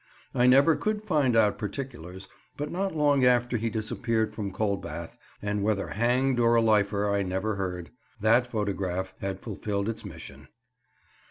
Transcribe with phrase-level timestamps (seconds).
[0.33, 5.61] I never could find out particulars, but not long after he disappeared from Coldbath, and
[5.61, 7.91] whether hanged or a "lifer," I never heard.
[8.19, 10.47] That photograph had fulfilled its mission.